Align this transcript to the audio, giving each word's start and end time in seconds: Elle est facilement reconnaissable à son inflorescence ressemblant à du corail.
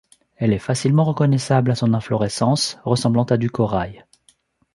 Elle 0.37 0.51
est 0.51 0.57
facilement 0.57 1.03
reconnaissable 1.03 1.69
à 1.69 1.75
son 1.75 1.93
inflorescence 1.93 2.79
ressemblant 2.85 3.25
à 3.25 3.37
du 3.37 3.51
corail. 3.51 4.03